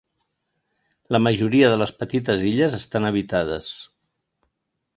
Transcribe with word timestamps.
La 1.15 1.21
majoria 1.25 1.69
de 1.73 1.77
les 1.81 1.93
petites 2.01 2.47
illes 2.53 2.79
estan 2.81 3.07
habitades. 3.11 3.71